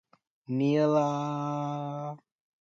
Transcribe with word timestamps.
ni 0.57 0.71
la? 0.93 1.05